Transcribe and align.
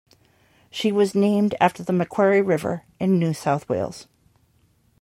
She 0.71 0.91
was 0.91 1.13
named 1.13 1.53
after 1.61 1.83
the 1.83 1.93
Macquarie 1.93 2.41
River 2.41 2.85
in 2.99 3.19
New 3.19 3.35
South 3.35 3.69
Wales. 3.69 4.07